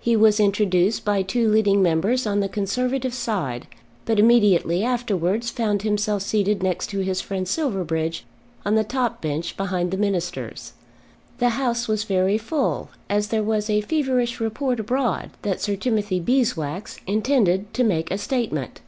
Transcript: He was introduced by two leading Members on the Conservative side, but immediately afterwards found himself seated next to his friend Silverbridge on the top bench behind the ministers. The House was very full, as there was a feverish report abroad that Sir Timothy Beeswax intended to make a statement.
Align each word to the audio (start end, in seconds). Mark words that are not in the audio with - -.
He 0.00 0.16
was 0.16 0.40
introduced 0.40 1.04
by 1.04 1.22
two 1.22 1.48
leading 1.48 1.84
Members 1.84 2.26
on 2.26 2.40
the 2.40 2.48
Conservative 2.48 3.14
side, 3.14 3.68
but 4.06 4.18
immediately 4.18 4.82
afterwards 4.82 5.50
found 5.50 5.82
himself 5.82 6.22
seated 6.22 6.64
next 6.64 6.88
to 6.90 6.98
his 6.98 7.20
friend 7.20 7.46
Silverbridge 7.46 8.24
on 8.66 8.74
the 8.74 8.82
top 8.82 9.20
bench 9.22 9.56
behind 9.56 9.92
the 9.92 9.96
ministers. 9.96 10.72
The 11.38 11.50
House 11.50 11.86
was 11.86 12.02
very 12.02 12.38
full, 12.38 12.90
as 13.08 13.28
there 13.28 13.44
was 13.44 13.70
a 13.70 13.80
feverish 13.80 14.40
report 14.40 14.80
abroad 14.80 15.30
that 15.42 15.60
Sir 15.62 15.76
Timothy 15.76 16.18
Beeswax 16.18 16.96
intended 17.06 17.72
to 17.74 17.84
make 17.84 18.10
a 18.10 18.18
statement. 18.18 18.80